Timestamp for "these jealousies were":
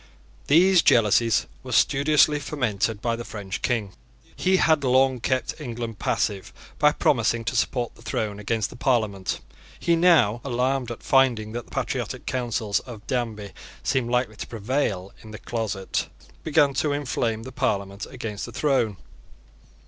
0.47-1.71